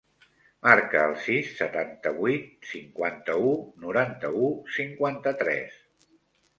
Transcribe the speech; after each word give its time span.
Marca 0.67 1.03
el 1.09 1.13
sis, 1.25 1.51
setanta-vuit, 1.59 2.49
cinquanta-u, 2.71 3.55
noranta-u, 3.87 4.53
cinquanta-tres. 4.83 5.83